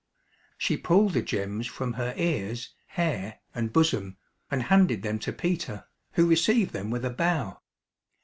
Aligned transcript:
She 0.57 0.77
pulled 0.77 1.13
the 1.13 1.21
gems 1.21 1.67
from 1.67 1.93
her 1.93 2.15
ears, 2.17 2.73
hair, 2.87 3.37
and 3.53 3.71
bosom, 3.71 4.17
and 4.49 4.63
handed 4.63 5.03
them 5.03 5.19
to 5.19 5.31
Peter, 5.31 5.85
who 6.13 6.25
received 6.25 6.73
them 6.73 6.89
with 6.89 7.05
a 7.05 7.11
bow. 7.11 7.61